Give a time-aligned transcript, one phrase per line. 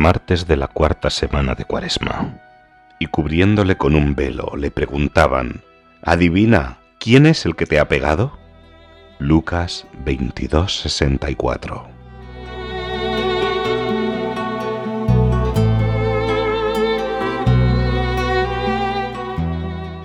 [0.00, 2.40] Martes de la cuarta semana de Cuaresma.
[2.98, 5.62] Y cubriéndole con un velo le preguntaban,
[6.02, 8.38] Adivina, ¿quién es el que te ha pegado?
[9.18, 11.86] Lucas 22:64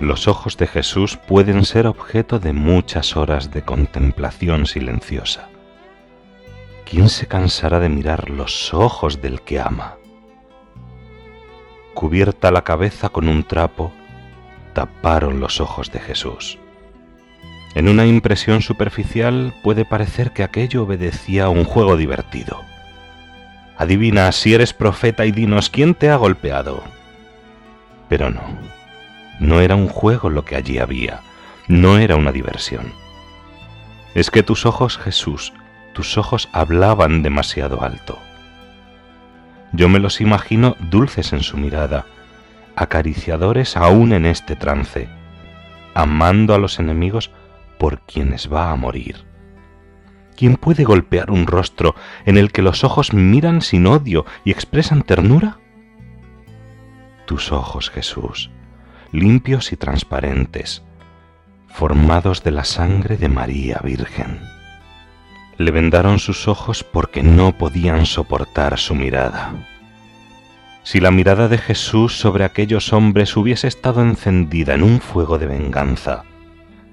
[0.00, 5.48] Los ojos de Jesús pueden ser objeto de muchas horas de contemplación silenciosa.
[6.86, 9.96] ¿Quién se cansará de mirar los ojos del que ama?
[11.94, 13.92] Cubierta la cabeza con un trapo,
[14.72, 16.58] taparon los ojos de Jesús.
[17.74, 22.62] En una impresión superficial puede parecer que aquello obedecía a un juego divertido.
[23.76, 26.82] Adivina si eres profeta y dinos quién te ha golpeado.
[28.08, 28.42] Pero no,
[29.40, 31.20] no era un juego lo que allí había,
[31.68, 32.92] no era una diversión.
[34.14, 35.52] Es que tus ojos, Jesús,
[35.96, 38.18] tus ojos hablaban demasiado alto.
[39.72, 42.04] Yo me los imagino dulces en su mirada,
[42.76, 45.08] acariciadores aún en este trance,
[45.94, 47.30] amando a los enemigos
[47.78, 49.24] por quienes va a morir.
[50.36, 51.94] ¿Quién puede golpear un rostro
[52.26, 55.60] en el que los ojos miran sin odio y expresan ternura?
[57.24, 58.50] Tus ojos, Jesús,
[59.12, 60.82] limpios y transparentes,
[61.68, 64.55] formados de la sangre de María Virgen
[65.58, 69.54] le vendaron sus ojos porque no podían soportar su mirada.
[70.82, 75.46] Si la mirada de Jesús sobre aquellos hombres hubiese estado encendida en un fuego de
[75.46, 76.24] venganza,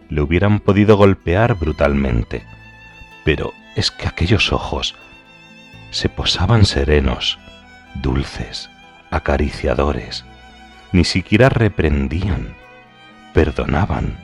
[0.10, 2.44] le hubieran podido golpear brutalmente.
[3.24, 4.96] Pero es que aquellos ojos
[5.92, 7.38] se posaban serenos,
[7.96, 8.70] dulces,
[9.12, 10.26] acariciadores,
[10.92, 12.56] ni siquiera reprendían,
[13.34, 14.18] perdonaban.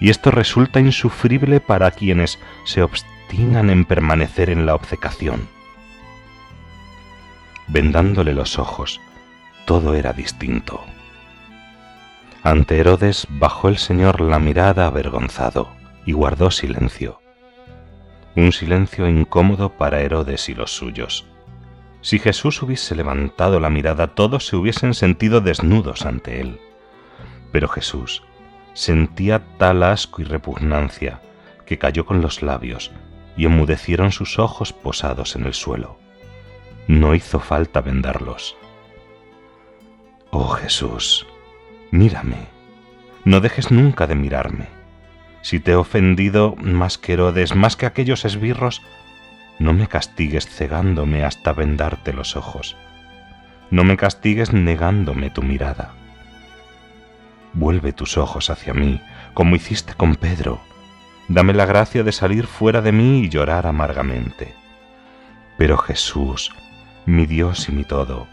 [0.00, 5.48] Y esto resulta insufrible para quienes se obstinan en permanecer en la obcecación.
[7.68, 9.00] Vendándole los ojos,
[9.66, 10.82] todo era distinto.
[12.42, 15.68] Ante Herodes bajó el Señor la mirada avergonzado
[16.06, 17.20] y guardó silencio.
[18.34, 21.26] Un silencio incómodo para Herodes y los suyos.
[22.00, 26.60] Si Jesús hubiese levantado la mirada, todos se hubiesen sentido desnudos ante él.
[27.52, 28.22] Pero Jesús
[28.72, 31.20] sentía tal asco y repugnancia
[31.66, 32.92] que cayó con los labios
[33.38, 35.96] y enmudecieron sus ojos posados en el suelo.
[36.88, 38.56] No hizo falta vendarlos.
[40.30, 41.26] Oh Jesús,
[41.92, 42.48] mírame,
[43.24, 44.66] no dejes nunca de mirarme.
[45.40, 48.82] Si te he ofendido más que Herodes, más que aquellos esbirros,
[49.60, 52.76] no me castigues cegándome hasta vendarte los ojos.
[53.70, 55.92] No me castigues negándome tu mirada.
[57.52, 59.00] Vuelve tus ojos hacia mí,
[59.32, 60.60] como hiciste con Pedro,
[61.28, 64.54] Dame la gracia de salir fuera de mí y llorar amargamente.
[65.58, 66.52] Pero Jesús,
[67.04, 68.26] mi Dios y mi todo,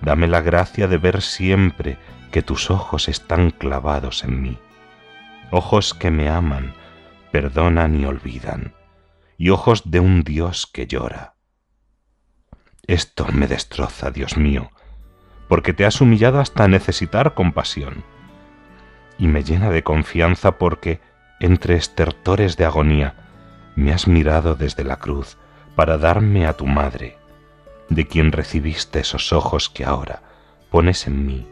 [0.00, 1.98] dame la gracia de ver siempre
[2.30, 4.58] que tus ojos están clavados en mí.
[5.50, 6.74] Ojos que me aman,
[7.32, 8.74] perdonan y olvidan,
[9.36, 11.34] y ojos de un Dios que llora.
[12.86, 14.70] Esto me destroza, Dios mío,
[15.48, 18.04] porque te has humillado hasta necesitar compasión,
[19.18, 21.00] y me llena de confianza porque
[21.40, 23.14] entre estertores de agonía,
[23.76, 25.36] me has mirado desde la cruz
[25.76, 27.16] para darme a tu madre,
[27.88, 30.22] de quien recibiste esos ojos que ahora
[30.70, 31.46] pones en mí,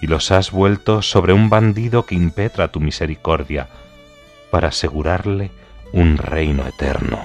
[0.00, 3.68] y los has vuelto sobre un bandido que impetra tu misericordia
[4.50, 5.50] para asegurarle
[5.92, 7.20] un reino eterno.